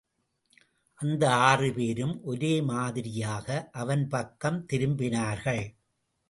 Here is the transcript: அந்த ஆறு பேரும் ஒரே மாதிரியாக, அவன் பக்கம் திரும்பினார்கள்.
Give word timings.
அந்த 0.99 1.23
ஆறு 1.29 1.73
பேரும் 1.73 2.23
ஒரே 2.23 2.61
மாதிரியாக, 2.61 3.69
அவன் 3.71 4.07
பக்கம் 4.07 4.65
திரும்பினார்கள். 4.73 5.63